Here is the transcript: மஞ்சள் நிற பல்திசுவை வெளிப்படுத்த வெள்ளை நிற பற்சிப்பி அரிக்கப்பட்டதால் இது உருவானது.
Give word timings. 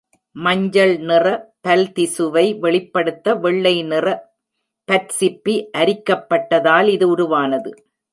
மஞ்சள் 0.35 0.93
நிற 0.99 1.25
பல்திசுவை 1.67 2.45
வெளிப்படுத்த 2.59 3.35
வெள்ளை 3.35 3.73
நிற 3.83 4.07
பற்சிப்பி 4.87 5.55
அரிக்கப்பட்டதால் 5.77 6.87
இது 6.87 7.07
உருவானது. 7.09 7.71